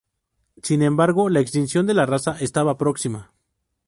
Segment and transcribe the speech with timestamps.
[0.63, 3.33] Sin embargo, la extinción de la raza estaba próxima.